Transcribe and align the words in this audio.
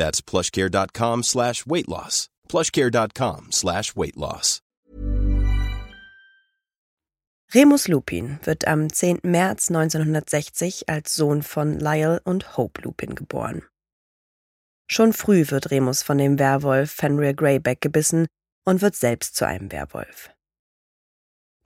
That's 0.00 0.22
plushcare.com 0.22 1.22
slash 1.22 1.66
weight 1.66 1.86
loss. 1.86 2.30
plushcare.com 2.48 3.48
slash 3.50 3.94
weight 3.94 4.16
loss. 4.16 4.62
Remus 7.52 7.88
Lupin 7.88 8.38
wird 8.44 8.66
am 8.66 8.88
10. 8.90 9.20
März 9.24 9.70
1960 9.70 10.88
als 10.88 11.14
Sohn 11.14 11.42
von 11.42 11.78
Lyle 11.78 12.20
und 12.24 12.56
Hope 12.56 12.80
Lupin 12.82 13.14
geboren. 13.14 13.62
Schon 14.88 15.12
früh 15.12 15.44
wird 15.48 15.70
Remus 15.70 16.02
von 16.02 16.16
dem 16.16 16.38
Werwolf 16.38 16.92
Fenrir 16.92 17.34
Greyback 17.34 17.80
gebissen 17.80 18.26
und 18.64 18.82
wird 18.82 18.96
selbst 18.96 19.36
zu 19.36 19.46
einem 19.46 19.70
Werwolf. 19.70 20.30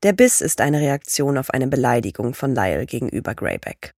Der 0.03 0.13
Biss 0.13 0.41
ist 0.41 0.61
eine 0.61 0.81
Reaktion 0.81 1.39
auf 1.39 1.51
eine 1.51 1.69
Beleidigung 1.69 2.35
von 2.35 2.55
Lyle 2.55 2.87
gegenüber 2.87 3.35
Greyback. 3.35 3.95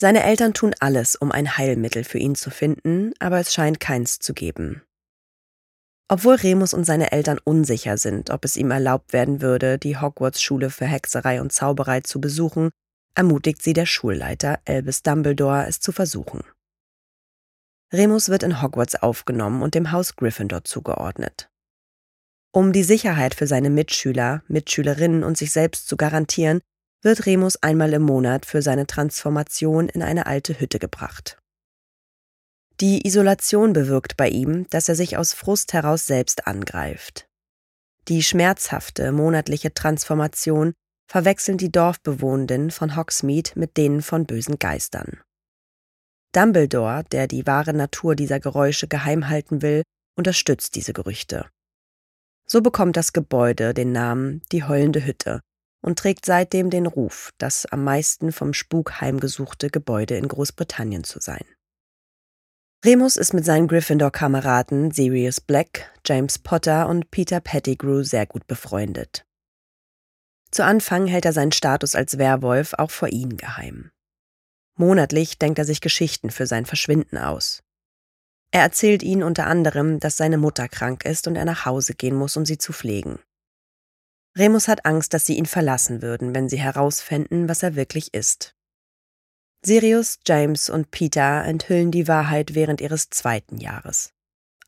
Seine 0.00 0.22
Eltern 0.24 0.54
tun 0.54 0.74
alles, 0.80 1.14
um 1.14 1.30
ein 1.30 1.58
Heilmittel 1.58 2.04
für 2.04 2.16
ihn 2.16 2.34
zu 2.34 2.50
finden, 2.50 3.12
aber 3.18 3.38
es 3.38 3.52
scheint 3.52 3.80
keins 3.80 4.18
zu 4.18 4.32
geben. 4.32 4.82
Obwohl 6.08 6.36
Remus 6.36 6.72
und 6.72 6.84
seine 6.84 7.12
Eltern 7.12 7.38
unsicher 7.44 7.98
sind, 7.98 8.30
ob 8.30 8.46
es 8.46 8.56
ihm 8.56 8.70
erlaubt 8.70 9.12
werden 9.12 9.42
würde, 9.42 9.78
die 9.78 9.98
Hogwarts-Schule 9.98 10.70
für 10.70 10.86
Hexerei 10.86 11.40
und 11.42 11.52
Zauberei 11.52 12.00
zu 12.00 12.18
besuchen, 12.18 12.70
ermutigt 13.14 13.62
sie 13.62 13.74
der 13.74 13.84
Schulleiter 13.84 14.58
Albus 14.66 15.02
Dumbledore, 15.02 15.66
es 15.66 15.80
zu 15.80 15.92
versuchen. 15.92 16.42
Remus 17.92 18.30
wird 18.30 18.42
in 18.42 18.62
Hogwarts 18.62 18.96
aufgenommen 18.96 19.62
und 19.62 19.74
dem 19.74 19.92
Haus 19.92 20.16
Gryffindor 20.16 20.64
zugeordnet. 20.64 21.50
Um 22.52 22.72
die 22.72 22.84
Sicherheit 22.84 23.34
für 23.34 23.46
seine 23.46 23.70
Mitschüler, 23.70 24.42
Mitschülerinnen 24.48 25.22
und 25.24 25.36
sich 25.36 25.52
selbst 25.52 25.88
zu 25.88 25.96
garantieren, 25.96 26.60
wird 27.02 27.26
Remus 27.26 27.56
einmal 27.62 27.92
im 27.92 28.02
Monat 28.02 28.46
für 28.46 28.62
seine 28.62 28.86
Transformation 28.86 29.88
in 29.88 30.02
eine 30.02 30.26
alte 30.26 30.60
Hütte 30.60 30.78
gebracht. 30.78 31.38
Die 32.80 33.06
Isolation 33.06 33.72
bewirkt 33.72 34.16
bei 34.16 34.28
ihm, 34.28 34.66
dass 34.70 34.88
er 34.88 34.94
sich 34.94 35.16
aus 35.16 35.32
Frust 35.32 35.72
heraus 35.72 36.06
selbst 36.06 36.46
angreift. 36.46 37.26
Die 38.08 38.22
schmerzhafte 38.22 39.12
monatliche 39.12 39.74
Transformation 39.74 40.72
verwechseln 41.06 41.58
die 41.58 41.70
Dorfbewohnenden 41.70 42.70
von 42.70 42.96
Hogsmeade 42.96 43.52
mit 43.56 43.76
denen 43.76 44.00
von 44.00 44.26
bösen 44.26 44.58
Geistern. 44.58 45.20
Dumbledore, 46.32 47.04
der 47.10 47.26
die 47.26 47.46
wahre 47.46 47.74
Natur 47.74 48.14
dieser 48.14 48.40
Geräusche 48.40 48.88
geheim 48.88 49.28
halten 49.28 49.62
will, 49.62 49.82
unterstützt 50.16 50.76
diese 50.76 50.92
Gerüchte. 50.92 51.50
So 52.46 52.62
bekommt 52.62 52.96
das 52.96 53.12
Gebäude 53.12 53.74
den 53.74 53.92
Namen 53.92 54.42
die 54.52 54.64
heulende 54.64 55.04
Hütte 55.04 55.40
und 55.82 55.98
trägt 55.98 56.26
seitdem 56.26 56.70
den 56.70 56.86
Ruf, 56.86 57.30
das 57.38 57.66
am 57.66 57.84
meisten 57.84 58.32
vom 58.32 58.52
Spuk 58.54 59.00
heimgesuchte 59.00 59.70
Gebäude 59.70 60.16
in 60.16 60.28
Großbritannien 60.28 61.04
zu 61.04 61.20
sein. 61.20 61.44
Remus 62.84 63.16
ist 63.16 63.34
mit 63.34 63.44
seinen 63.44 63.68
Gryffindor-Kameraden 63.68 64.90
Sirius 64.90 65.40
Black, 65.40 65.92
James 66.06 66.38
Potter 66.38 66.88
und 66.88 67.10
Peter 67.10 67.40
Pettigrew 67.40 68.02
sehr 68.02 68.26
gut 68.26 68.46
befreundet. 68.46 69.24
Zu 70.50 70.64
Anfang 70.64 71.06
hält 71.06 71.26
er 71.26 71.32
seinen 71.32 71.52
Status 71.52 71.94
als 71.94 72.18
Werwolf 72.18 72.74
auch 72.74 72.90
vor 72.90 73.08
ihnen 73.08 73.36
geheim. 73.36 73.90
Monatlich 74.78 75.38
denkt 75.38 75.58
er 75.58 75.66
sich 75.66 75.82
Geschichten 75.82 76.30
für 76.30 76.46
sein 76.46 76.64
Verschwinden 76.64 77.18
aus. 77.18 77.62
Er 78.50 78.62
erzählt 78.62 79.02
ihnen 79.02 79.22
unter 79.22 79.46
anderem, 79.46 80.00
dass 80.00 80.16
seine 80.16 80.38
Mutter 80.38 80.66
krank 80.66 81.04
ist 81.04 81.28
und 81.28 81.36
er 81.36 81.44
nach 81.44 81.66
Hause 81.66 81.94
gehen 81.94 82.16
muss, 82.16 82.36
um 82.36 82.44
sie 82.46 82.58
zu 82.58 82.72
pflegen. 82.72 83.20
Remus 84.36 84.68
hat 84.68 84.84
Angst, 84.86 85.12
dass 85.12 85.26
sie 85.26 85.36
ihn 85.36 85.46
verlassen 85.46 86.02
würden, 86.02 86.34
wenn 86.34 86.48
sie 86.48 86.60
herausfänden, 86.60 87.48
was 87.48 87.62
er 87.62 87.74
wirklich 87.74 88.14
ist. 88.14 88.54
Sirius, 89.64 90.18
James 90.26 90.70
und 90.70 90.90
Peter 90.90 91.44
enthüllen 91.44 91.90
die 91.90 92.08
Wahrheit 92.08 92.54
während 92.54 92.80
ihres 92.80 93.10
zweiten 93.10 93.58
Jahres. 93.58 94.12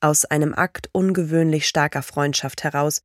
Aus 0.00 0.24
einem 0.24 0.52
Akt 0.52 0.90
ungewöhnlich 0.92 1.66
starker 1.66 2.02
Freundschaft 2.02 2.64
heraus 2.64 3.02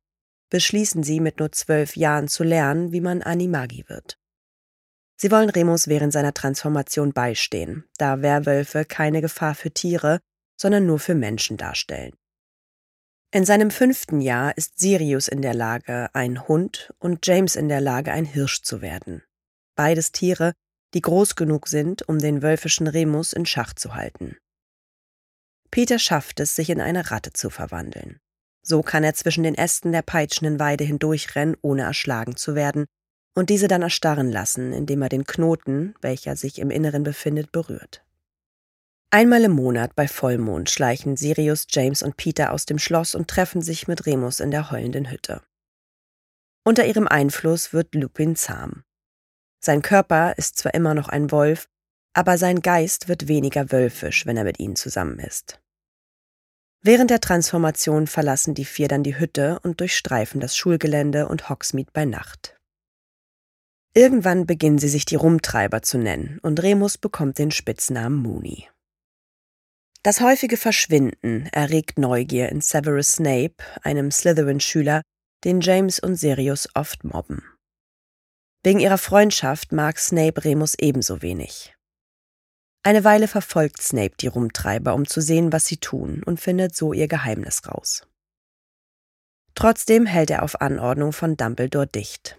beschließen 0.50 1.02
sie 1.02 1.20
mit 1.20 1.38
nur 1.38 1.52
zwölf 1.52 1.96
Jahren 1.96 2.28
zu 2.28 2.42
lernen, 2.42 2.92
wie 2.92 3.00
man 3.00 3.22
Animagi 3.22 3.84
wird. 3.88 4.18
Sie 5.16 5.30
wollen 5.30 5.50
Remus 5.50 5.88
während 5.88 6.12
seiner 6.12 6.34
Transformation 6.34 7.12
beistehen, 7.12 7.84
da 7.98 8.22
Werwölfe 8.22 8.84
keine 8.84 9.20
Gefahr 9.20 9.54
für 9.54 9.70
Tiere, 9.70 10.20
sondern 10.56 10.86
nur 10.86 10.98
für 10.98 11.14
Menschen 11.14 11.56
darstellen. 11.56 12.14
In 13.30 13.44
seinem 13.44 13.70
fünften 13.70 14.22
Jahr 14.22 14.56
ist 14.56 14.78
Sirius 14.78 15.28
in 15.28 15.42
der 15.42 15.52
Lage, 15.52 16.08
ein 16.14 16.48
Hund 16.48 16.94
und 16.98 17.26
James 17.26 17.56
in 17.56 17.68
der 17.68 17.82
Lage, 17.82 18.10
ein 18.10 18.24
Hirsch 18.24 18.62
zu 18.62 18.80
werden. 18.80 19.22
Beides 19.74 20.12
Tiere, 20.12 20.54
die 20.94 21.02
groß 21.02 21.36
genug 21.36 21.68
sind, 21.68 22.08
um 22.08 22.18
den 22.18 22.40
wölfischen 22.40 22.86
Remus 22.86 23.34
in 23.34 23.44
Schach 23.44 23.74
zu 23.74 23.94
halten. 23.94 24.38
Peter 25.70 25.98
schafft 25.98 26.40
es, 26.40 26.56
sich 26.56 26.70
in 26.70 26.80
eine 26.80 27.10
Ratte 27.10 27.34
zu 27.34 27.50
verwandeln. 27.50 28.18
So 28.62 28.82
kann 28.82 29.04
er 29.04 29.12
zwischen 29.12 29.44
den 29.44 29.54
Ästen 29.54 29.92
der 29.92 30.00
peitschenden 30.00 30.58
Weide 30.58 30.84
hindurchrennen, 30.84 31.58
ohne 31.60 31.82
erschlagen 31.82 32.34
zu 32.34 32.54
werden, 32.54 32.86
und 33.34 33.50
diese 33.50 33.68
dann 33.68 33.82
erstarren 33.82 34.32
lassen, 34.32 34.72
indem 34.72 35.02
er 35.02 35.10
den 35.10 35.24
Knoten, 35.24 35.94
welcher 36.00 36.34
sich 36.34 36.58
im 36.58 36.70
Inneren 36.70 37.02
befindet, 37.02 37.52
berührt. 37.52 38.02
Einmal 39.10 39.42
im 39.44 39.52
Monat 39.52 39.94
bei 39.96 40.06
Vollmond 40.06 40.68
schleichen 40.68 41.16
Sirius, 41.16 41.66
James 41.70 42.02
und 42.02 42.18
Peter 42.18 42.52
aus 42.52 42.66
dem 42.66 42.78
Schloss 42.78 43.14
und 43.14 43.28
treffen 43.28 43.62
sich 43.62 43.88
mit 43.88 44.04
Remus 44.04 44.38
in 44.38 44.50
der 44.50 44.70
heulenden 44.70 45.10
Hütte. 45.10 45.40
Unter 46.62 46.84
ihrem 46.84 47.08
Einfluss 47.08 47.72
wird 47.72 47.94
Lupin 47.94 48.36
zahm. 48.36 48.84
Sein 49.60 49.80
Körper 49.80 50.36
ist 50.36 50.58
zwar 50.58 50.74
immer 50.74 50.92
noch 50.92 51.08
ein 51.08 51.30
Wolf, 51.30 51.70
aber 52.12 52.36
sein 52.36 52.60
Geist 52.60 53.08
wird 53.08 53.28
weniger 53.28 53.72
wölfisch, 53.72 54.26
wenn 54.26 54.36
er 54.36 54.44
mit 54.44 54.58
ihnen 54.58 54.76
zusammen 54.76 55.18
ist. 55.18 55.58
Während 56.82 57.10
der 57.10 57.20
Transformation 57.20 58.06
verlassen 58.06 58.52
die 58.52 58.66
vier 58.66 58.88
dann 58.88 59.02
die 59.02 59.18
Hütte 59.18 59.58
und 59.62 59.80
durchstreifen 59.80 60.38
das 60.38 60.54
Schulgelände 60.54 61.28
und 61.28 61.48
Hogsmeade 61.48 61.90
bei 61.94 62.04
Nacht. 62.04 62.60
Irgendwann 63.94 64.44
beginnen 64.44 64.78
sie 64.78 64.90
sich 64.90 65.06
die 65.06 65.16
Rumtreiber 65.16 65.80
zu 65.80 65.96
nennen 65.96 66.38
und 66.42 66.62
Remus 66.62 66.98
bekommt 66.98 67.38
den 67.38 67.50
Spitznamen 67.50 68.18
Mooney. 68.18 68.68
Das 70.08 70.22
häufige 70.22 70.56
Verschwinden 70.56 71.50
erregt 71.52 71.98
Neugier 71.98 72.48
in 72.48 72.62
Severus 72.62 73.16
Snape, 73.16 73.56
einem 73.82 74.10
Slytherin-Schüler, 74.10 75.02
den 75.44 75.60
James 75.60 76.00
und 76.00 76.16
Sirius 76.16 76.66
oft 76.72 77.04
mobben. 77.04 77.42
Wegen 78.64 78.80
ihrer 78.80 78.96
Freundschaft 78.96 79.70
mag 79.70 79.98
Snape 79.98 80.42
Remus 80.44 80.76
ebenso 80.78 81.20
wenig. 81.20 81.76
Eine 82.82 83.04
Weile 83.04 83.28
verfolgt 83.28 83.82
Snape 83.82 84.16
die 84.18 84.28
Rumtreiber, 84.28 84.94
um 84.94 85.06
zu 85.06 85.20
sehen, 85.20 85.52
was 85.52 85.66
sie 85.66 85.76
tun, 85.76 86.22
und 86.24 86.40
findet 86.40 86.74
so 86.74 86.94
ihr 86.94 87.06
Geheimnis 87.06 87.68
raus. 87.68 88.08
Trotzdem 89.54 90.06
hält 90.06 90.30
er 90.30 90.42
auf 90.42 90.62
Anordnung 90.62 91.12
von 91.12 91.36
Dumbledore 91.36 91.86
dicht. 91.86 92.38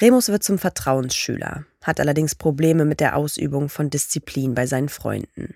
Remus 0.00 0.28
wird 0.28 0.42
zum 0.42 0.58
Vertrauensschüler, 0.58 1.66
hat 1.84 2.00
allerdings 2.00 2.34
Probleme 2.34 2.84
mit 2.84 2.98
der 2.98 3.14
Ausübung 3.14 3.68
von 3.68 3.90
Disziplin 3.90 4.56
bei 4.56 4.66
seinen 4.66 4.88
Freunden. 4.88 5.54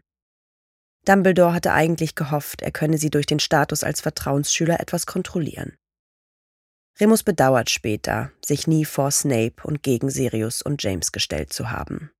Dumbledore 1.05 1.55
hatte 1.55 1.73
eigentlich 1.73 2.15
gehofft, 2.15 2.63
er 2.63 2.71
könne 2.71 2.99
sie 2.99 3.11
durch 3.11 3.27
den 3.27 3.41
Status 3.41 3.85
als 3.85 4.01
Vertrauensschüler 4.01 4.81
etwas 4.81 5.07
kontrollieren. 5.07 5.77
Remus 6.99 7.23
bedauert 7.23 7.71
später, 7.71 8.31
sich 8.45 8.67
nie 8.67 8.85
vor 8.85 9.11
Snape 9.11 9.63
und 9.63 9.83
gegen 9.83 10.11
Sirius 10.11 10.61
und 10.61 10.83
James 10.83 11.13
gestellt 11.13 11.53
zu 11.53 11.71
haben. 11.71 12.11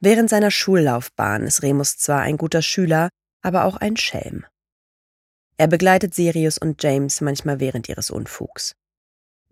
Während 0.00 0.30
seiner 0.30 0.50
Schullaufbahn 0.50 1.42
ist 1.42 1.62
Remus 1.62 1.98
zwar 1.98 2.22
ein 2.22 2.38
guter 2.38 2.62
Schüler, 2.62 3.10
aber 3.42 3.64
auch 3.64 3.76
ein 3.76 3.98
Schelm. 3.98 4.46
Er 5.58 5.66
begleitet 5.66 6.14
Sirius 6.14 6.56
und 6.56 6.82
James 6.82 7.20
manchmal 7.20 7.60
während 7.60 7.90
ihres 7.90 8.10
Unfugs. 8.10 8.72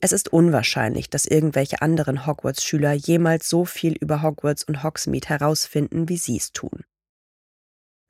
Es 0.01 0.13
ist 0.13 0.33
unwahrscheinlich, 0.33 1.11
dass 1.11 1.27
irgendwelche 1.27 1.83
anderen 1.83 2.25
Hogwarts-Schüler 2.25 2.93
jemals 2.93 3.51
so 3.51 3.67
viel 3.67 3.95
über 3.95 4.23
Hogwarts 4.23 4.65
und 4.65 4.83
Hogsmeade 4.83 5.29
herausfinden, 5.29 6.09
wie 6.09 6.17
sie 6.17 6.39
es 6.39 6.53
tun. 6.53 6.85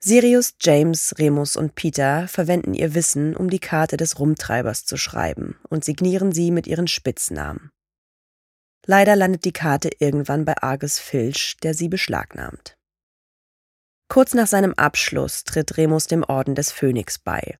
Sirius, 0.01 0.53
James, 0.61 1.13
Remus 1.17 1.57
und 1.57 1.75
Peter 1.75 2.29
verwenden 2.29 2.73
ihr 2.73 2.95
Wissen, 2.95 3.35
um 3.35 3.49
die 3.49 3.59
Karte 3.59 3.97
des 3.97 4.17
Rumtreibers 4.17 4.85
zu 4.85 4.95
schreiben 4.95 5.59
und 5.67 5.83
signieren 5.83 6.31
sie 6.31 6.51
mit 6.51 6.67
ihren 6.67 6.87
Spitznamen. 6.87 7.69
Leider 8.85 9.17
landet 9.17 9.43
die 9.43 9.51
Karte 9.51 9.89
irgendwann 9.99 10.45
bei 10.45 10.55
Argus 10.61 10.99
Filch, 10.99 11.57
der 11.63 11.73
sie 11.73 11.89
beschlagnahmt. 11.89 12.75
Kurz 14.07 14.33
nach 14.33 14.47
seinem 14.47 14.73
Abschluss 14.73 15.43
tritt 15.43 15.75
Remus 15.75 16.07
dem 16.07 16.23
Orden 16.23 16.55
des 16.55 16.71
Phönix 16.71 17.19
bei. 17.19 17.57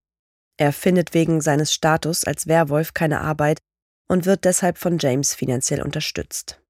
Er 0.57 0.71
findet 0.71 1.13
wegen 1.13 1.41
seines 1.41 1.73
Status 1.73 2.23
als 2.23 2.47
Werwolf 2.47 2.93
keine 2.93 3.19
Arbeit 3.19 3.59
und 4.07 4.25
wird 4.25 4.45
deshalb 4.45 4.77
von 4.77 4.97
James 4.97 5.35
finanziell 5.35 5.81
unterstützt. 5.81 6.61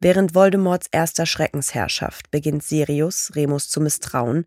Während 0.00 0.34
Voldemorts 0.34 0.88
erster 0.90 1.26
Schreckensherrschaft 1.26 2.30
beginnt 2.32 2.64
Sirius, 2.64 3.32
Remus 3.34 3.70
zu 3.70 3.80
misstrauen, 3.80 4.44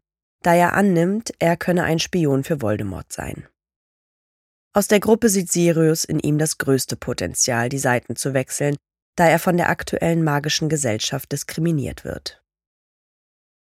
da 0.48 0.56
er 0.56 0.76
annimmt, 0.76 1.34
er 1.40 1.58
könne 1.58 1.84
ein 1.84 2.00
Spion 2.00 2.46
für 2.46 2.62
Voldemort 2.62 3.12
sein. 3.12 3.46
Aus 4.74 4.88
der 4.88 5.02
Gruppe 5.02 5.28
sieht 5.28 5.52
Sirius 5.52 6.06
in 6.06 6.20
ihm 6.20 6.38
das 6.38 6.58
größte 6.58 6.96
Potenzial, 6.96 7.68
die 7.68 7.80
Seiten 7.80 8.16
zu 8.16 8.34
wechseln, 8.34 8.78
da 9.18 9.28
er 9.28 9.40
von 9.40 9.58
der 9.58 9.68
aktuellen 9.68 10.24
magischen 10.24 10.70
Gesellschaft 10.70 11.34
diskriminiert 11.34 12.06
wird. 12.06 12.42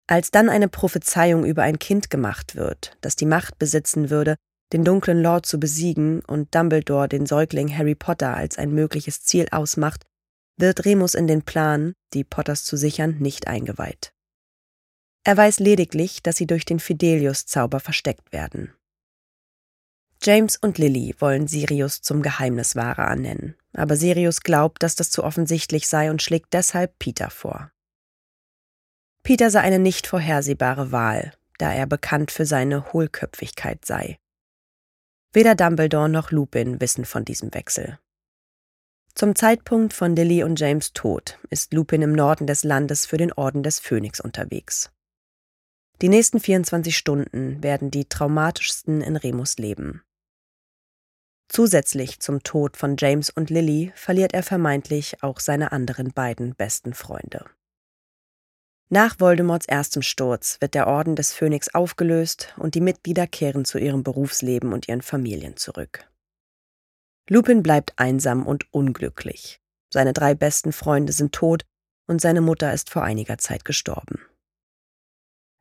Als 0.08 0.30
dann 0.30 0.48
eine 0.48 0.68
Prophezeiung 0.68 1.44
über 1.44 1.64
ein 1.64 1.80
Kind 1.80 2.08
gemacht 2.08 2.54
wird, 2.54 2.96
das 3.00 3.16
die 3.16 3.26
Macht 3.26 3.58
besitzen 3.58 4.08
würde, 4.08 4.36
den 4.72 4.84
dunklen 4.84 5.20
Lord 5.20 5.44
zu 5.44 5.58
besiegen 5.58 6.20
und 6.20 6.54
Dumbledore 6.54 7.08
den 7.08 7.26
Säugling 7.26 7.76
Harry 7.76 7.96
Potter 7.96 8.36
als 8.36 8.58
ein 8.58 8.70
mögliches 8.70 9.24
Ziel 9.24 9.48
ausmacht, 9.50 10.04
wird 10.56 10.84
Remus 10.84 11.16
in 11.16 11.26
den 11.26 11.42
Plan, 11.42 11.94
die 12.14 12.22
Potters 12.22 12.62
zu 12.62 12.76
sichern, 12.76 13.18
nicht 13.18 13.48
eingeweiht. 13.48 14.12
Er 15.26 15.36
weiß 15.36 15.58
lediglich, 15.58 16.22
dass 16.22 16.36
sie 16.36 16.46
durch 16.46 16.64
den 16.64 16.78
Fidelius-Zauber 16.78 17.80
versteckt 17.80 18.32
werden. 18.32 18.72
James 20.22 20.56
und 20.56 20.78
Lily 20.78 21.16
wollen 21.18 21.48
Sirius 21.48 22.00
zum 22.00 22.22
Geheimniswahrer 22.22 23.02
ernennen, 23.02 23.56
aber 23.72 23.96
Sirius 23.96 24.42
glaubt, 24.42 24.84
dass 24.84 24.94
das 24.94 25.10
zu 25.10 25.24
offensichtlich 25.24 25.88
sei 25.88 26.12
und 26.12 26.22
schlägt 26.22 26.52
deshalb 26.52 26.96
Peter 27.00 27.28
vor. 27.30 27.72
Peter 29.24 29.50
sei 29.50 29.62
eine 29.62 29.80
nicht 29.80 30.06
vorhersehbare 30.06 30.92
Wahl, 30.92 31.32
da 31.58 31.72
er 31.72 31.86
bekannt 31.88 32.30
für 32.30 32.46
seine 32.46 32.92
Hohlköpfigkeit 32.92 33.84
sei. 33.84 34.20
Weder 35.32 35.56
Dumbledore 35.56 36.08
noch 36.08 36.30
Lupin 36.30 36.80
wissen 36.80 37.04
von 37.04 37.24
diesem 37.24 37.52
Wechsel. 37.52 37.98
Zum 39.16 39.34
Zeitpunkt 39.34 39.92
von 39.92 40.14
Lily 40.14 40.44
und 40.44 40.60
James 40.60 40.92
Tod 40.92 41.40
ist 41.50 41.74
Lupin 41.74 42.02
im 42.02 42.12
Norden 42.12 42.46
des 42.46 42.62
Landes 42.62 43.06
für 43.06 43.16
den 43.16 43.32
Orden 43.32 43.64
des 43.64 43.80
Phönix 43.80 44.20
unterwegs. 44.20 44.92
Die 46.02 46.10
nächsten 46.10 46.40
24 46.40 46.94
Stunden 46.94 47.62
werden 47.62 47.90
die 47.90 48.04
traumatischsten 48.04 49.00
in 49.00 49.16
Remus 49.16 49.56
Leben. 49.56 50.02
Zusätzlich 51.48 52.20
zum 52.20 52.42
Tod 52.42 52.76
von 52.76 52.96
James 52.98 53.30
und 53.30 53.48
Lily 53.48 53.92
verliert 53.94 54.34
er 54.34 54.42
vermeintlich 54.42 55.22
auch 55.22 55.40
seine 55.40 55.72
anderen 55.72 56.12
beiden 56.12 56.54
besten 56.54 56.92
Freunde. 56.92 57.46
Nach 58.88 59.18
Voldemorts 59.18 59.66
erstem 59.66 60.02
Sturz 60.02 60.58
wird 60.60 60.74
der 60.74 60.86
Orden 60.86 61.16
des 61.16 61.32
Phönix 61.32 61.72
aufgelöst 61.74 62.54
und 62.58 62.74
die 62.74 62.80
Mitglieder 62.80 63.26
kehren 63.26 63.64
zu 63.64 63.78
ihrem 63.78 64.02
Berufsleben 64.02 64.72
und 64.72 64.88
ihren 64.88 65.02
Familien 65.02 65.56
zurück. 65.56 66.10
Lupin 67.28 67.62
bleibt 67.62 67.94
einsam 67.96 68.46
und 68.46 68.72
unglücklich. 68.72 69.60
Seine 69.92 70.12
drei 70.12 70.34
besten 70.34 70.72
Freunde 70.72 71.12
sind 71.12 71.32
tot 71.32 71.64
und 72.06 72.20
seine 72.20 72.40
Mutter 72.40 72.72
ist 72.72 72.90
vor 72.90 73.02
einiger 73.02 73.38
Zeit 73.38 73.64
gestorben. 73.64 74.20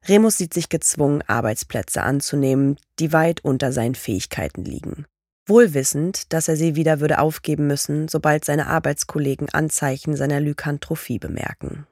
Remus 0.07 0.37
sieht 0.37 0.53
sich 0.53 0.69
gezwungen, 0.69 1.23
Arbeitsplätze 1.23 2.03
anzunehmen, 2.03 2.77
die 2.99 3.11
weit 3.11 3.43
unter 3.43 3.71
seinen 3.71 3.95
Fähigkeiten 3.95 4.63
liegen. 4.63 5.05
Wohl 5.47 5.73
wissend, 5.73 6.33
dass 6.33 6.47
er 6.47 6.55
sie 6.55 6.75
wieder 6.75 6.99
würde 6.99 7.19
aufgeben 7.19 7.67
müssen, 7.67 8.07
sobald 8.07 8.45
seine 8.45 8.67
Arbeitskollegen 8.67 9.49
Anzeichen 9.49 10.15
seiner 10.15 10.39
Lykantrophie 10.39 11.19
bemerken. 11.19 11.87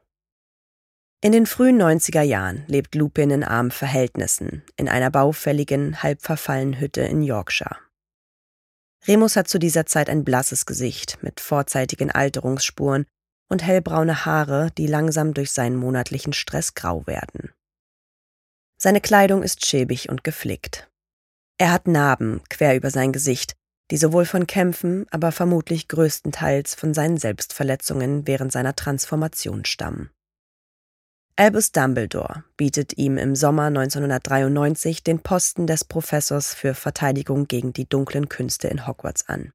In 1.22 1.32
den 1.32 1.46
frühen 1.46 1.82
90er 1.82 2.22
Jahren 2.22 2.66
lebt 2.68 2.96
Lupin 2.96 3.30
in 3.30 3.44
armen 3.44 3.72
Verhältnissen, 3.72 4.64
in 4.76 4.90
einer 4.90 5.10
baufälligen, 5.10 6.04
halb 6.04 6.22
verfallenen 6.22 6.80
Hütte 6.80 7.02
in 7.02 7.22
Yorkshire. 7.22 7.78
Remus 9.08 9.36
hat 9.36 9.48
zu 9.48 9.60
dieser 9.60 9.86
Zeit 9.86 10.10
ein 10.10 10.24
blasses 10.24 10.66
Gesicht 10.66 11.20
mit 11.22 11.40
vorzeitigen 11.40 12.12
Alterungsspuren 12.12 13.06
und 13.50 13.64
hellbraune 13.64 14.26
Haare, 14.26 14.72
die 14.78 14.88
langsam 14.88 15.34
durch 15.34 15.52
seinen 15.52 15.76
monatlichen 15.76 16.34
Stress 16.34 16.74
grau 16.74 17.06
werden. 17.06 17.54
Seine 18.84 19.00
Kleidung 19.00 19.44
ist 19.44 19.66
schäbig 19.66 20.10
und 20.10 20.26
geflickt. 20.26 20.90
Er 21.58 21.72
hat 21.72 21.88
Narben 21.88 22.42
quer 22.50 22.76
über 22.76 22.90
sein 22.90 23.14
Gesicht, 23.14 23.54
die 23.92 23.96
sowohl 23.96 24.26
von 24.26 24.46
Kämpfen, 24.46 25.06
aber 25.10 25.32
vermutlich 25.32 25.88
größtenteils 25.88 26.76
von 26.76 26.94
seinen 26.94 27.16
Selbstverletzungen 27.16 28.28
während 28.28 28.52
seiner 28.52 28.76
Transformation 28.76 29.64
stammen. 29.64 30.10
Albus 31.38 31.72
Dumbledore 31.72 32.44
bietet 32.58 32.98
ihm 32.98 33.18
im 33.18 33.38
Sommer 33.38 33.68
1993 33.68 35.02
den 35.02 35.20
Posten 35.20 35.66
des 35.66 35.86
Professors 35.86 36.54
für 36.54 36.74
Verteidigung 36.74 37.48
gegen 37.48 37.72
die 37.72 37.88
dunklen 37.88 38.28
Künste 38.28 38.68
in 38.68 38.86
Hogwarts 38.86 39.30
an. 39.30 39.54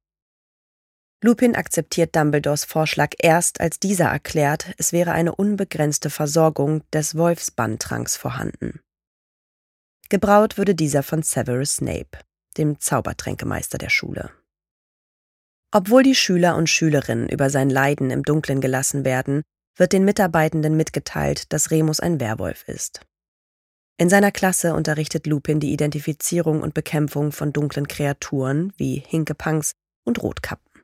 Lupin 1.23 1.55
akzeptiert 1.55 2.15
Dumbledores 2.15 2.65
Vorschlag 2.65 3.13
erst, 3.19 3.61
als 3.61 3.79
dieser 3.79 4.05
erklärt, 4.05 4.73
es 4.79 4.91
wäre 4.91 5.11
eine 5.11 5.35
unbegrenzte 5.35 6.09
Versorgung 6.09 6.81
des 6.91 7.15
Wolfsbandtranks 7.15 8.17
vorhanden. 8.17 8.79
Gebraut 10.09 10.57
würde 10.57 10.73
dieser 10.73 11.03
von 11.03 11.21
Severus 11.21 11.75
Snape, 11.75 12.17
dem 12.57 12.79
Zaubertränkemeister 12.79 13.77
der 13.77 13.89
Schule. 13.89 14.31
Obwohl 15.71 16.01
die 16.01 16.15
Schüler 16.15 16.55
und 16.55 16.67
Schülerinnen 16.67 17.29
über 17.29 17.51
sein 17.51 17.69
Leiden 17.69 18.09
im 18.09 18.23
Dunkeln 18.23 18.59
gelassen 18.59 19.05
werden, 19.05 19.43
wird 19.75 19.93
den 19.93 20.03
Mitarbeitenden 20.03 20.75
mitgeteilt, 20.75 21.53
dass 21.53 21.69
Remus 21.69 21.99
ein 21.99 22.19
Werwolf 22.19 22.67
ist. 22.67 23.01
In 23.97 24.09
seiner 24.09 24.31
Klasse 24.31 24.73
unterrichtet 24.73 25.27
Lupin 25.27 25.59
die 25.59 25.73
Identifizierung 25.73 26.61
und 26.61 26.73
Bekämpfung 26.73 27.31
von 27.31 27.53
dunklen 27.53 27.87
Kreaturen 27.87 28.73
wie 28.77 29.03
Hinkepunks 29.05 29.73
und 30.05 30.23
Rotkappen. 30.23 30.83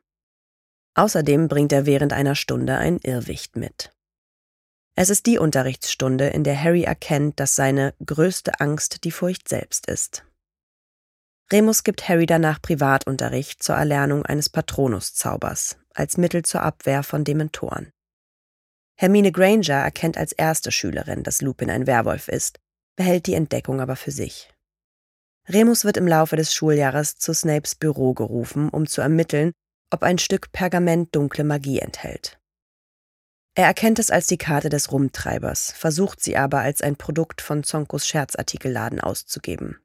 Außerdem 0.94 1.48
bringt 1.48 1.72
er 1.72 1.84
während 1.84 2.12
einer 2.12 2.34
Stunde 2.34 2.76
ein 2.76 2.98
Irrwicht 2.98 3.56
mit. 3.56 3.95
Es 4.98 5.10
ist 5.10 5.26
die 5.26 5.38
Unterrichtsstunde, 5.38 6.28
in 6.28 6.42
der 6.42 6.60
Harry 6.60 6.84
erkennt, 6.84 7.38
dass 7.38 7.54
seine 7.54 7.92
größte 8.04 8.60
Angst 8.60 9.04
die 9.04 9.10
Furcht 9.10 9.46
selbst 9.46 9.86
ist. 9.88 10.24
Remus 11.52 11.84
gibt 11.84 12.08
Harry 12.08 12.24
danach 12.24 12.62
Privatunterricht 12.62 13.62
zur 13.62 13.76
Erlernung 13.76 14.24
eines 14.24 14.48
Patronuszaubers 14.48 15.76
als 15.92 16.16
Mittel 16.16 16.44
zur 16.44 16.62
Abwehr 16.62 17.02
von 17.02 17.24
Dementoren. 17.24 17.90
Hermine 18.98 19.32
Granger 19.32 19.74
erkennt 19.74 20.16
als 20.16 20.32
erste 20.32 20.72
Schülerin, 20.72 21.22
dass 21.22 21.42
Lupin 21.42 21.70
ein 21.70 21.86
Werwolf 21.86 22.28
ist, 22.28 22.58
behält 22.96 23.26
die 23.26 23.34
Entdeckung 23.34 23.82
aber 23.82 23.96
für 23.96 24.10
sich. 24.10 24.50
Remus 25.46 25.84
wird 25.84 25.98
im 25.98 26.08
Laufe 26.08 26.36
des 26.36 26.54
Schuljahres 26.54 27.16
zu 27.16 27.34
Snapes 27.34 27.74
Büro 27.74 28.14
gerufen, 28.14 28.70
um 28.70 28.86
zu 28.86 29.02
ermitteln, 29.02 29.52
ob 29.90 30.02
ein 30.02 30.18
Stück 30.18 30.50
Pergament 30.52 31.14
dunkle 31.14 31.44
Magie 31.44 31.80
enthält. 31.80 32.38
Er 33.58 33.64
erkennt 33.64 33.98
es 33.98 34.10
als 34.10 34.26
die 34.26 34.36
Karte 34.36 34.68
des 34.68 34.92
Rumtreibers, 34.92 35.72
versucht 35.72 36.22
sie 36.22 36.36
aber 36.36 36.60
als 36.60 36.82
ein 36.82 36.96
Produkt 36.96 37.40
von 37.40 37.64
Zonkos 37.64 38.06
Scherzartikelladen 38.06 39.00
auszugeben. 39.00 39.78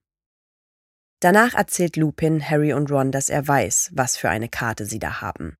Danach 1.22 1.54
erzählt 1.54 1.96
Lupin 1.96 2.48
Harry 2.48 2.74
und 2.74 2.92
Ron, 2.92 3.13
dass 3.13 3.30
er 3.30 3.48
weiß, 3.48 3.92
was 3.94 4.18
für 4.18 4.30
eine 4.30 4.50
Karte 4.50 4.86
sie 4.86 5.00
da 5.00 5.22
haben. 5.22 5.56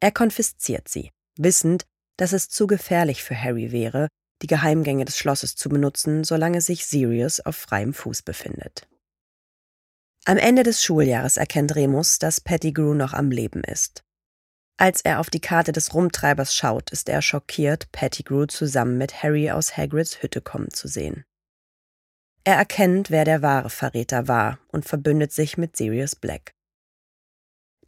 Er 0.00 0.12
konfisziert 0.12 0.88
sie, 0.88 1.10
wissend, 1.36 1.84
dass 2.16 2.32
es 2.32 2.48
zu 2.48 2.66
gefährlich 2.66 3.22
für 3.22 3.38
Harry 3.38 3.70
wäre, 3.70 4.08
die 4.40 4.46
Geheimgänge 4.46 5.04
des 5.04 5.18
Schlosses 5.18 5.56
zu 5.56 5.68
benutzen, 5.68 6.24
solange 6.24 6.62
sich 6.62 6.86
Sirius 6.86 7.40
auf 7.40 7.56
freiem 7.56 7.92
Fuß 7.92 8.22
befindet. 8.22 8.88
Am 10.24 10.38
Ende 10.38 10.62
des 10.62 10.82
Schuljahres 10.82 11.36
erkennt 11.36 11.74
Remus, 11.74 12.18
dass 12.18 12.40
Pettigrew 12.40 12.94
noch 12.94 13.12
am 13.12 13.30
Leben 13.30 13.62
ist. 13.62 14.04
Als 14.76 15.02
er 15.02 15.20
auf 15.20 15.30
die 15.30 15.40
Karte 15.40 15.72
des 15.72 15.94
Rumtreibers 15.94 16.54
schaut, 16.54 16.90
ist 16.90 17.08
er 17.08 17.22
schockiert, 17.22 17.90
Pettigrew 17.92 18.46
zusammen 18.46 18.98
mit 18.98 19.22
Harry 19.22 19.50
aus 19.50 19.76
Hagrids 19.76 20.22
Hütte 20.22 20.40
kommen 20.40 20.70
zu 20.70 20.88
sehen. 20.88 21.24
Er 22.42 22.56
erkennt, 22.56 23.10
wer 23.10 23.24
der 23.24 23.40
wahre 23.40 23.70
Verräter 23.70 24.28
war 24.28 24.58
und 24.68 24.84
verbündet 24.84 25.32
sich 25.32 25.56
mit 25.56 25.76
Sirius 25.76 26.16
Black. 26.16 26.52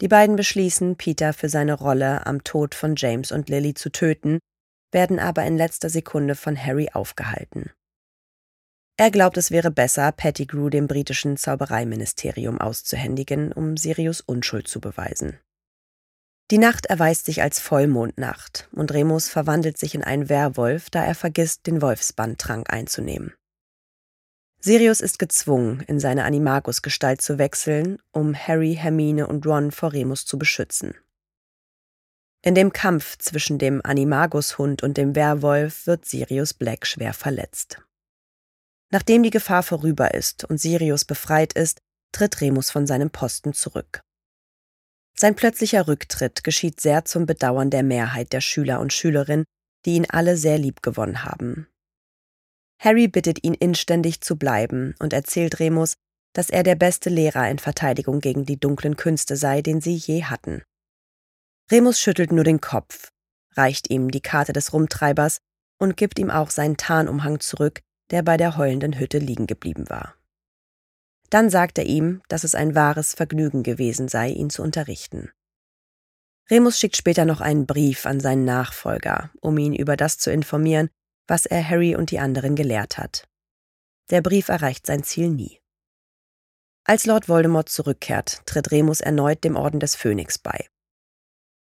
Die 0.01 0.07
beiden 0.07 0.35
beschließen, 0.35 0.95
Peter 0.95 1.33
für 1.33 1.49
seine 1.49 1.73
Rolle 1.73 2.25
am 2.25 2.43
Tod 2.43 2.73
von 2.73 2.95
James 2.95 3.31
und 3.31 3.49
Lily 3.49 3.73
zu 3.73 3.91
töten, 3.91 4.39
werden 4.91 5.19
aber 5.19 5.43
in 5.45 5.57
letzter 5.57 5.89
Sekunde 5.89 6.35
von 6.35 6.57
Harry 6.57 6.89
aufgehalten. 6.93 7.71
Er 8.97 9.11
glaubt, 9.11 9.37
es 9.37 9.51
wäre 9.51 9.69
besser, 9.69 10.11
Pettigrew 10.11 10.69
dem 10.69 10.87
britischen 10.87 11.37
Zaubereiministerium 11.37 12.59
auszuhändigen, 12.59 13.51
um 13.51 13.77
Sirius 13.77 14.21
Unschuld 14.21 14.67
zu 14.67 14.79
beweisen. 14.79 15.39
Die 16.49 16.57
Nacht 16.57 16.85
erweist 16.85 17.25
sich 17.25 17.41
als 17.41 17.59
Vollmondnacht 17.59 18.69
und 18.71 18.93
Remus 18.93 19.27
verwandelt 19.27 19.77
sich 19.77 19.95
in 19.95 20.03
einen 20.03 20.29
Werwolf, 20.29 20.89
da 20.89 21.03
er 21.03 21.15
vergisst, 21.15 21.67
den 21.67 21.81
Wolfsbandtrank 21.81 22.71
einzunehmen. 22.71 23.33
Sirius 24.59 25.01
ist 25.01 25.19
gezwungen, 25.19 25.81
in 25.81 25.99
seine 25.99 26.23
Animagus-Gestalt 26.23 27.21
zu 27.21 27.37
wechseln, 27.37 27.99
um 28.11 28.33
Harry, 28.33 28.75
Hermine 28.75 29.27
und 29.27 29.45
Ron 29.45 29.71
vor 29.71 29.91
Remus 29.91 30.25
zu 30.25 30.39
beschützen. 30.39 30.95
In 32.41 32.55
dem 32.55 32.71
Kampf 32.71 33.17
zwischen 33.17 33.59
dem 33.59 33.81
Animagus-Hund 33.83 34.83
und 34.83 34.97
dem 34.97 35.15
Werwolf 35.15 35.85
wird 35.85 36.05
Sirius 36.05 36.53
Black 36.53 36.87
schwer 36.87 37.13
verletzt. 37.13 37.81
Nachdem 38.89 39.21
die 39.21 39.31
Gefahr 39.31 39.63
vorüber 39.63 40.13
ist 40.13 40.45
und 40.45 40.59
Sirius 40.59 41.03
befreit 41.03 41.53
ist, 41.53 41.81
tritt 42.13 42.39
Remus 42.39 42.71
von 42.71 42.87
seinem 42.87 43.09
Posten 43.09 43.53
zurück. 43.53 44.01
Sein 45.19 45.35
plötzlicher 45.35 45.87
Rücktritt 45.87 46.43
geschieht 46.43 46.79
sehr 46.79 47.05
zum 47.05 47.25
Bedauern 47.25 47.71
der 47.71 47.83
Mehrheit 47.83 48.33
der 48.33 48.41
Schüler 48.41 48.79
und 48.79 48.93
Schülerinnen, 48.93 49.45
die 49.85 49.95
ihn 49.95 50.05
alle 50.09 50.37
sehr 50.37 50.59
lieb 50.59 50.83
gewonnen 50.83 51.23
haben. 51.23 51.67
Harry 52.79 53.07
bittet 53.07 53.43
ihn 53.43 53.55
inständig 53.55 54.21
zu 54.21 54.35
bleiben 54.35 54.93
und 54.99 55.13
erzählt 55.13 55.59
Remus, 55.59 55.95
dass 56.33 56.51
er 56.51 56.61
der 56.61 56.75
beste 56.75 57.09
Lehrer 57.09 57.49
in 57.49 57.57
Verteidigung 57.57 58.19
gegen 58.19 58.45
die 58.45 58.59
dunklen 58.59 58.95
Künste 58.95 59.35
sei, 59.35 59.63
den 59.63 59.81
sie 59.81 59.95
je 59.95 60.23
hatten. 60.23 60.61
Remus 61.71 61.99
schüttelt 61.99 62.31
nur 62.31 62.43
den 62.43 62.61
Kopf, 62.61 63.09
reicht 63.55 63.89
ihm 63.89 64.11
die 64.11 64.21
Karte 64.21 64.53
des 64.53 64.71
Rumtreibers 64.71 65.39
und 65.79 65.97
gibt 65.97 66.19
ihm 66.19 66.29
auch 66.29 66.51
seinen 66.51 66.77
Tarnumhang 66.77 67.39
zurück, 67.39 67.81
der 68.11 68.21
bei 68.21 68.37
der 68.37 68.55
heulenden 68.55 68.99
Hütte 68.99 69.17
liegen 69.17 69.47
geblieben 69.47 69.89
war. 69.89 70.16
Dann 71.29 71.49
sagt 71.49 71.77
er 71.77 71.85
ihm, 71.85 72.21
dass 72.29 72.43
es 72.43 72.55
ein 72.55 72.75
wahres 72.75 73.13
Vergnügen 73.13 73.63
gewesen 73.63 74.07
sei, 74.07 74.29
ihn 74.29 74.49
zu 74.49 74.63
unterrichten. 74.63 75.31
Remus 76.49 76.79
schickt 76.79 76.95
später 76.95 77.25
noch 77.25 77.41
einen 77.41 77.65
Brief 77.65 78.05
an 78.05 78.19
seinen 78.19 78.45
Nachfolger, 78.45 79.31
um 79.41 79.57
ihn 79.57 79.75
über 79.75 79.97
das 79.97 80.17
zu 80.17 80.31
informieren, 80.31 80.89
was 81.27 81.45
er 81.45 81.67
Harry 81.67 81.95
und 81.95 82.11
die 82.11 82.19
anderen 82.19 82.55
gelehrt 82.55 82.97
hat. 82.97 83.27
Der 84.09 84.21
Brief 84.21 84.47
erreicht 84.47 84.85
sein 84.85 85.03
Ziel 85.03 85.29
nie. 85.29 85.59
Als 86.85 87.05
Lord 87.05 87.27
Voldemort 87.27 87.67
zurückkehrt, 87.67 88.43
tritt 88.45 88.71
Remus 88.71 89.01
erneut 89.01 89.43
dem 89.43 89.57
Orden 89.57 89.81
des 89.81 89.97
Phönix 89.97 90.37
bei. 90.37 90.67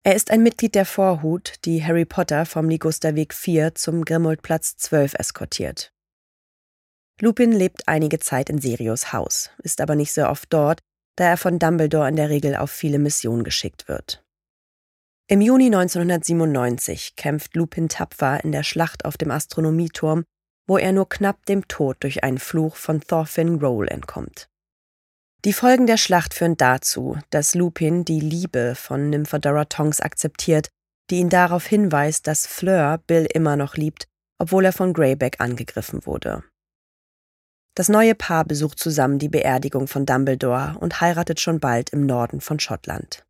Er 0.03 0.15
ist 0.15 0.29
ein 0.29 0.43
Mitglied 0.43 0.75
der 0.75 0.85
Vorhut, 0.85 1.65
die 1.65 1.83
Harry 1.83 2.05
Potter 2.05 2.45
vom 2.45 2.69
Ligusterweg 2.69 3.33
4 3.33 3.73
zum 3.73 4.05
Grimoldplatz 4.05 4.77
12 4.77 5.15
eskortiert. 5.15 5.94
Lupin 7.21 7.53
lebt 7.53 7.87
einige 7.87 8.19
Zeit 8.19 8.49
in 8.49 8.59
Sirius 8.59 9.13
Haus, 9.13 9.49
ist 9.63 9.79
aber 9.79 9.95
nicht 9.95 10.11
sehr 10.11 10.29
oft 10.29 10.51
dort, 10.51 10.81
da 11.15 11.25
er 11.25 11.37
von 11.37 11.59
Dumbledore 11.59 12.09
in 12.09 12.17
der 12.17 12.29
Regel 12.29 12.55
auf 12.55 12.71
viele 12.71 12.99
Missionen 12.99 13.43
geschickt 13.43 13.87
wird. 13.87 14.21
Im 15.27 15.41
Juni 15.41 15.67
1997 15.67 17.15
kämpft 17.15 17.55
Lupin 17.55 17.89
tapfer 17.89 18.43
in 18.43 18.51
der 18.51 18.63
Schlacht 18.63 19.05
auf 19.05 19.17
dem 19.17 19.31
Astronomieturm, 19.31 20.23
wo 20.67 20.77
er 20.77 20.91
nur 20.91 21.07
knapp 21.07 21.45
dem 21.45 21.67
Tod 21.67 21.97
durch 22.01 22.23
einen 22.23 22.37
Fluch 22.37 22.75
von 22.75 23.01
Thorfinn 23.01 23.55
Roll 23.59 23.87
entkommt. 23.87 24.49
Die 25.45 25.53
Folgen 25.53 25.87
der 25.87 25.97
Schlacht 25.97 26.33
führen 26.33 26.57
dazu, 26.57 27.17
dass 27.29 27.55
Lupin 27.55 28.03
die 28.03 28.19
Liebe 28.19 28.75
von 28.75 29.09
Nymphadora 29.09 29.65
Tonks 29.65 30.01
akzeptiert, 30.01 30.69
die 31.09 31.17
ihn 31.17 31.29
darauf 31.29 31.65
hinweist, 31.65 32.27
dass 32.27 32.47
Fleur 32.47 32.99
Bill 33.07 33.27
immer 33.31 33.55
noch 33.55 33.75
liebt, 33.75 34.05
obwohl 34.37 34.65
er 34.65 34.73
von 34.73 34.91
Greyback 34.91 35.39
angegriffen 35.39 36.05
wurde. 36.05 36.43
Das 37.75 37.89
neue 37.89 38.15
Paar 38.15 38.45
besucht 38.45 38.79
zusammen 38.79 39.19
die 39.19 39.27
Beerdigung 39.27 39.87
von 39.87 40.05
Dumbledore 40.05 40.77
und 40.79 41.01
heiratet 41.01 41.41
schon 41.41 41.59
bald 41.59 41.89
im 41.91 42.05
Norden 42.05 42.39
von 42.39 42.59
Schottland. 42.59 43.25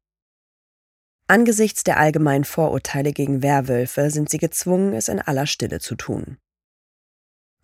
Angesichts 1.27 1.83
der 1.83 1.97
allgemeinen 1.97 2.45
Vorurteile 2.45 3.11
gegen 3.11 3.41
Werwölfe 3.41 4.11
sind 4.11 4.29
sie 4.29 4.37
gezwungen, 4.37 4.93
es 4.93 5.07
in 5.07 5.19
aller 5.19 5.47
Stille 5.47 5.79
zu 5.79 5.95
tun. 5.95 6.37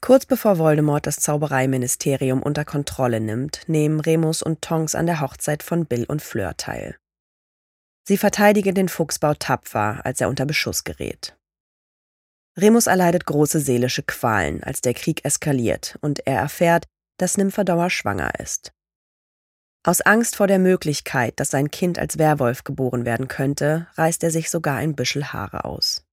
Kurz 0.01 0.25
bevor 0.25 0.57
Voldemort 0.57 1.05
das 1.05 1.17
Zaubereiministerium 1.17 2.41
unter 2.41 2.65
Kontrolle 2.65 3.19
nimmt, 3.19 3.61
nehmen 3.67 4.00
Remus 4.00 4.41
und 4.41 4.63
Tonks 4.63 4.95
an 4.95 5.05
der 5.05 5.21
Hochzeit 5.21 5.61
von 5.61 5.85
Bill 5.85 6.05
und 6.05 6.23
Fleur 6.23 6.57
teil. 6.57 6.97
Sie 8.07 8.17
verteidigen 8.17 8.73
den 8.73 8.89
Fuchsbau 8.89 9.35
tapfer, 9.35 10.03
als 10.03 10.19
er 10.19 10.29
unter 10.29 10.47
Beschuss 10.47 10.83
gerät. 10.83 11.38
Remus 12.58 12.88
erleidet 12.88 13.25
große 13.25 13.60
seelische 13.60 14.03
Qualen, 14.03 14.63
als 14.63 14.81
der 14.81 14.93
Krieg 14.93 15.24
eskaliert 15.24 15.98
und 16.01 16.25
er 16.27 16.38
erfährt, 16.39 16.86
dass 17.17 17.38
Nymphadora 17.38 17.89
schwanger 17.89 18.39
ist. 18.39 18.74
Aus 19.84 20.01
Angst 20.01 20.36
vor 20.36 20.48
der 20.48 20.60
Möglichkeit, 20.60 21.39
dass 21.39 21.50
sein 21.50 21.72
Kind 21.72 21.98
als 21.98 22.20
Werwolf 22.20 22.63
geboren 22.63 23.05
werden 23.05 23.27
könnte, 23.27 23.88
reißt 23.96 24.24
er 24.24 24.31
sich 24.31 24.51
sogar 24.51 24.77
ein 24.77 24.96
Büschel 24.96 25.34
Haare 25.34 25.65
aus. 25.65 26.05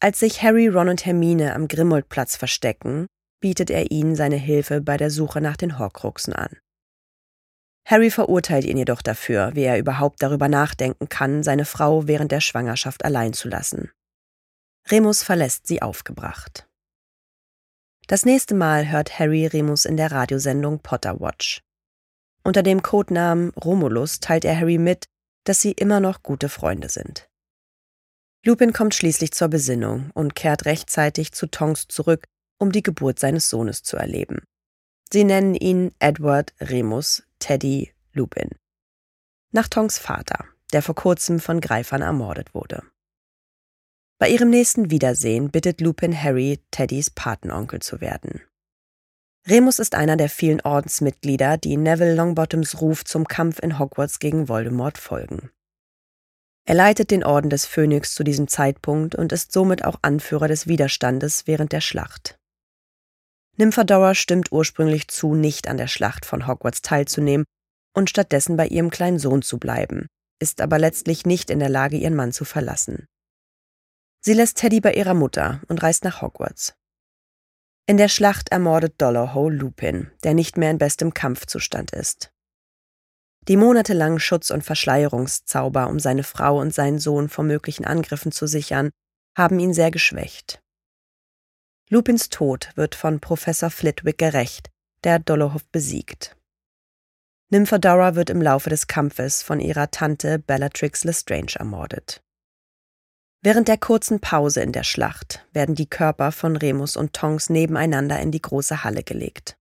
Als 0.00 0.18
sich 0.18 0.42
Harry, 0.42 0.66
Ron 0.66 0.88
und 0.88 1.06
Hermine 1.06 1.54
am 1.54 1.68
Grimmoldplatz 1.68 2.36
verstecken, 2.36 3.06
bietet 3.40 3.70
er 3.70 3.92
ihnen 3.92 4.16
seine 4.16 4.36
Hilfe 4.36 4.80
bei 4.80 4.96
der 4.96 5.10
Suche 5.10 5.40
nach 5.40 5.56
den 5.56 5.78
Horcruxen 5.78 6.32
an. 6.32 6.56
Harry 7.84 8.10
verurteilt 8.10 8.64
ihn 8.64 8.78
jedoch 8.78 9.02
dafür, 9.02 9.50
wie 9.54 9.62
er 9.62 9.78
überhaupt 9.78 10.22
darüber 10.22 10.48
nachdenken 10.48 11.08
kann, 11.08 11.42
seine 11.42 11.64
Frau 11.64 12.08
während 12.08 12.32
der 12.32 12.40
Schwangerschaft 12.40 13.04
allein 13.04 13.32
zu 13.32 13.48
lassen. 13.48 13.92
Remus 14.90 15.22
verlässt 15.22 15.66
sie 15.66 15.82
aufgebracht. 15.82 16.68
Das 18.08 18.24
nächste 18.24 18.54
Mal 18.54 18.90
hört 18.90 19.18
Harry 19.18 19.46
Remus 19.46 19.84
in 19.84 19.96
der 19.96 20.12
Radiosendung 20.12 20.80
Potter 20.80 21.20
Watch. 21.20 21.62
Unter 22.44 22.62
dem 22.62 22.82
Codenamen 22.82 23.50
Romulus 23.50 24.20
teilt 24.20 24.44
er 24.44 24.58
Harry 24.58 24.78
mit, 24.78 25.06
dass 25.44 25.60
sie 25.60 25.72
immer 25.72 26.00
noch 26.00 26.22
gute 26.22 26.48
Freunde 26.48 26.88
sind. 26.88 27.28
Lupin 28.44 28.72
kommt 28.72 28.94
schließlich 28.94 29.32
zur 29.32 29.48
Besinnung 29.48 30.10
und 30.14 30.34
kehrt 30.34 30.64
rechtzeitig 30.64 31.32
zu 31.32 31.46
Tonks 31.46 31.86
zurück, 31.86 32.24
um 32.58 32.72
die 32.72 32.82
Geburt 32.82 33.20
seines 33.20 33.48
Sohnes 33.48 33.84
zu 33.84 33.96
erleben. 33.96 34.42
Sie 35.12 35.24
nennen 35.24 35.54
ihn 35.54 35.94
Edward 36.00 36.52
Remus 36.60 37.22
Teddy 37.38 37.92
Lupin. 38.12 38.50
Nach 39.52 39.68
Tonks 39.68 39.98
Vater, 39.98 40.46
der 40.72 40.82
vor 40.82 40.94
kurzem 40.94 41.38
von 41.38 41.60
Greifern 41.60 42.02
ermordet 42.02 42.54
wurde. 42.54 42.82
Bei 44.22 44.28
ihrem 44.28 44.50
nächsten 44.50 44.92
Wiedersehen 44.92 45.50
bittet 45.50 45.80
Lupin 45.80 46.16
Harry, 46.16 46.60
Teddys 46.70 47.10
Patenonkel 47.10 47.80
zu 47.80 48.00
werden. 48.00 48.40
Remus 49.48 49.80
ist 49.80 49.96
einer 49.96 50.16
der 50.16 50.28
vielen 50.28 50.60
Ordensmitglieder, 50.60 51.58
die 51.58 51.76
Neville 51.76 52.14
Longbottoms 52.14 52.80
Ruf 52.80 53.04
zum 53.04 53.26
Kampf 53.26 53.58
in 53.58 53.80
Hogwarts 53.80 54.20
gegen 54.20 54.48
Voldemort 54.48 54.96
folgen. 54.96 55.50
Er 56.64 56.76
leitet 56.76 57.10
den 57.10 57.24
Orden 57.24 57.50
des 57.50 57.66
Phönix 57.66 58.14
zu 58.14 58.22
diesem 58.22 58.46
Zeitpunkt 58.46 59.16
und 59.16 59.32
ist 59.32 59.50
somit 59.50 59.84
auch 59.84 59.98
Anführer 60.02 60.46
des 60.46 60.68
Widerstandes 60.68 61.48
während 61.48 61.72
der 61.72 61.80
Schlacht. 61.80 62.36
Nymphadora 63.56 64.14
stimmt 64.14 64.52
ursprünglich 64.52 65.08
zu, 65.08 65.34
nicht 65.34 65.66
an 65.66 65.78
der 65.78 65.88
Schlacht 65.88 66.26
von 66.26 66.46
Hogwarts 66.46 66.82
teilzunehmen 66.82 67.44
und 67.92 68.08
stattdessen 68.08 68.56
bei 68.56 68.68
ihrem 68.68 68.90
kleinen 68.90 69.18
Sohn 69.18 69.42
zu 69.42 69.58
bleiben, 69.58 70.06
ist 70.38 70.60
aber 70.60 70.78
letztlich 70.78 71.26
nicht 71.26 71.50
in 71.50 71.58
der 71.58 71.70
Lage, 71.70 71.96
ihren 71.96 72.14
Mann 72.14 72.30
zu 72.30 72.44
verlassen. 72.44 73.08
Sie 74.24 74.34
lässt 74.34 74.58
Teddy 74.58 74.80
bei 74.80 74.94
ihrer 74.94 75.14
Mutter 75.14 75.60
und 75.66 75.82
reist 75.82 76.04
nach 76.04 76.22
Hogwarts. 76.22 76.74
In 77.86 77.96
der 77.96 78.08
Schlacht 78.08 78.50
ermordet 78.50 78.94
Dollhow 78.98 79.50
Lupin, 79.50 80.12
der 80.22 80.34
nicht 80.34 80.56
mehr 80.56 80.70
in 80.70 80.78
bestem 80.78 81.12
Kampfzustand 81.12 81.90
ist. 81.90 82.32
Die 83.48 83.56
monatelangen 83.56 84.20
Schutz- 84.20 84.52
und 84.52 84.62
Verschleierungszauber, 84.62 85.88
um 85.88 85.98
seine 85.98 86.22
Frau 86.22 86.60
und 86.60 86.72
seinen 86.72 87.00
Sohn 87.00 87.28
vor 87.28 87.42
möglichen 87.42 87.84
Angriffen 87.84 88.30
zu 88.30 88.46
sichern, 88.46 88.90
haben 89.36 89.58
ihn 89.58 89.74
sehr 89.74 89.90
geschwächt. 89.90 90.62
Lupins 91.88 92.28
Tod 92.28 92.70
wird 92.76 92.94
von 92.94 93.18
Professor 93.18 93.70
Flitwick 93.70 94.18
gerecht, 94.18 94.70
der 95.02 95.18
Dolohov 95.18 95.64
besiegt. 95.72 96.36
Nymphadora 97.50 98.14
wird 98.14 98.30
im 98.30 98.40
Laufe 98.40 98.70
des 98.70 98.86
Kampfes 98.86 99.42
von 99.42 99.58
ihrer 99.58 99.90
Tante 99.90 100.38
Bellatrix 100.38 101.02
Lestrange 101.02 101.56
ermordet. 101.56 102.22
Während 103.44 103.66
der 103.66 103.76
kurzen 103.76 104.20
Pause 104.20 104.62
in 104.62 104.70
der 104.70 104.84
Schlacht 104.84 105.44
werden 105.52 105.74
die 105.74 105.90
Körper 105.90 106.30
von 106.30 106.56
Remus 106.56 106.96
und 106.96 107.12
Tonks 107.12 107.50
nebeneinander 107.50 108.20
in 108.20 108.30
die 108.30 108.40
große 108.40 108.84
Halle 108.84 109.02
gelegt. 109.02 109.56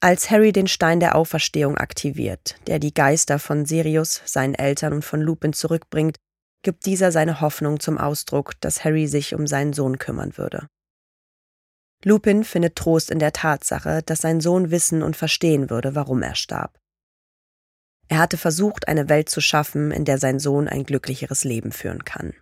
Als 0.00 0.32
Harry 0.32 0.50
den 0.50 0.66
Stein 0.66 0.98
der 0.98 1.14
Auferstehung 1.14 1.78
aktiviert, 1.78 2.56
der 2.66 2.80
die 2.80 2.92
Geister 2.92 3.38
von 3.38 3.66
Sirius, 3.66 4.20
seinen 4.24 4.56
Eltern 4.56 4.94
und 4.94 5.04
von 5.04 5.20
Lupin 5.20 5.52
zurückbringt, 5.52 6.16
gibt 6.62 6.86
dieser 6.86 7.12
seine 7.12 7.40
Hoffnung 7.40 7.78
zum 7.78 7.98
Ausdruck, 7.98 8.60
dass 8.60 8.84
Harry 8.84 9.06
sich 9.06 9.32
um 9.36 9.46
seinen 9.46 9.72
Sohn 9.72 9.98
kümmern 9.98 10.36
würde. 10.36 10.66
Lupin 12.04 12.42
findet 12.42 12.74
Trost 12.74 13.12
in 13.12 13.20
der 13.20 13.32
Tatsache, 13.32 14.02
dass 14.02 14.20
sein 14.22 14.40
Sohn 14.40 14.72
wissen 14.72 15.04
und 15.04 15.16
verstehen 15.16 15.70
würde, 15.70 15.94
warum 15.94 16.20
er 16.22 16.34
starb. 16.34 16.80
Er 18.08 18.18
hatte 18.18 18.38
versucht, 18.38 18.88
eine 18.88 19.08
Welt 19.08 19.28
zu 19.28 19.40
schaffen, 19.40 19.92
in 19.92 20.04
der 20.04 20.18
sein 20.18 20.40
Sohn 20.40 20.66
ein 20.66 20.82
glücklicheres 20.82 21.44
Leben 21.44 21.70
führen 21.70 22.04
kann. 22.04 22.34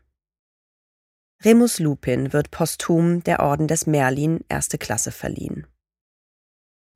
Remus 1.42 1.78
Lupin 1.78 2.35
wird 2.35 2.50
posthum 2.50 3.25
der 3.25 3.40
Orden 3.40 3.66
des 3.66 3.87
Merlin 3.87 4.40
erste 4.50 4.76
Klasse 4.76 5.11
verliehen. 5.11 5.66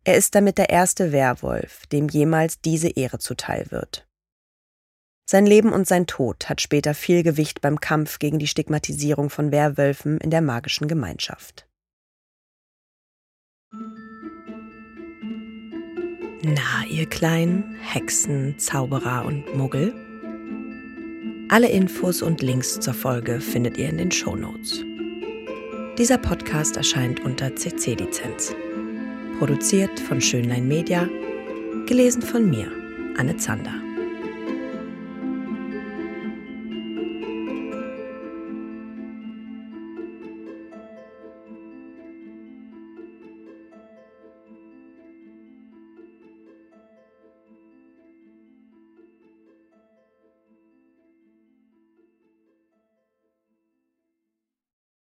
Er 0.05 0.17
ist 0.17 0.35
damit 0.35 0.59
der 0.59 0.69
erste 0.69 1.13
Werwolf, 1.13 1.87
dem 1.87 2.09
jemals 2.09 2.61
diese 2.61 2.89
Ehre 2.89 3.19
zuteil 3.19 3.71
wird. 3.71 4.07
Sein 5.27 5.47
Leben 5.47 5.73
und 5.73 5.89
sein 5.89 6.07
Tod 6.07 6.51
hat 6.51 6.61
später 6.61 6.93
viel 6.93 7.23
Gewicht 7.23 7.63
beim 7.63 7.81
Kampf 7.81 8.19
gegen 8.19 8.39
die 8.39 8.47
Stigmatisierung 8.47 9.31
von 9.31 9.51
Werwölfen 9.51 10.19
in 10.19 10.29
der 10.29 10.43
magischen 10.43 10.89
Gemeinschaft. 10.89 11.67
Na, 16.43 16.85
ihr 16.91 17.09
kleinen 17.09 17.77
Hexen, 17.81 18.59
Zauberer 18.59 19.25
und 19.25 19.57
Muggel? 19.57 20.14
Alle 21.55 21.69
Infos 21.69 22.21
und 22.21 22.43
Links 22.43 22.81
zur 22.81 22.95
Folge 22.95 23.41
findet 23.41 23.79
ihr 23.79 23.89
in 23.89 23.99
den 23.99 24.11
Show 24.11 24.35
Notes. 24.35 24.85
Dieser 25.97 26.19
Podcast 26.19 26.77
erscheint 26.77 27.25
unter 27.25 27.55
CC-Lizenz. 27.55 28.57
Produziert 29.39 30.01
von 30.01 30.21
Schönlein 30.21 30.67
Media. 30.67 31.09
Gelesen 31.87 32.23
von 32.23 32.51
mir, 32.51 32.73
Anne 33.17 33.37
Zander. 33.37 33.84